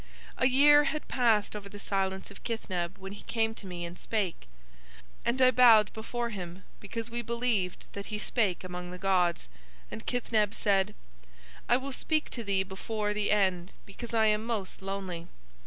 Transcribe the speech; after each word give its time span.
"A 0.39 0.47
year 0.47 0.85
had 0.85 1.07
passed 1.07 1.55
over 1.55 1.69
the 1.69 1.77
silence 1.77 2.31
of 2.31 2.43
Kithneb 2.43 2.97
when 2.97 3.11
he 3.11 3.21
came 3.25 3.53
to 3.53 3.67
me 3.67 3.85
and 3.85 3.99
spake. 3.99 4.47
And 5.23 5.39
I 5.39 5.51
bowed 5.51 5.93
before 5.93 6.31
him 6.31 6.63
because 6.79 7.11
we 7.11 7.21
believed 7.21 7.85
that 7.93 8.07
he 8.07 8.17
spake 8.17 8.63
among 8.63 8.89
the 8.89 8.97
gods. 8.97 9.47
And 9.91 10.07
Kithneb 10.07 10.55
said: 10.55 10.95
"'I 11.69 11.77
will 11.77 11.93
speak 11.93 12.31
to 12.31 12.43
thee 12.43 12.63
before 12.63 13.13
the 13.13 13.29
end 13.29 13.73
because 13.85 14.11
I 14.11 14.25
am 14.25 14.43
most 14.43 14.81
lonely. 14.81 15.27